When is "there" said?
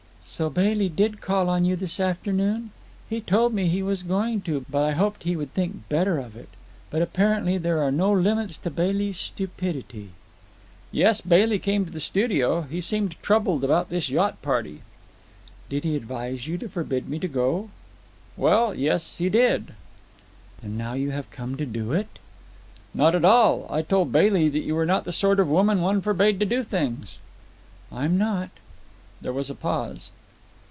7.57-7.81, 29.21-29.33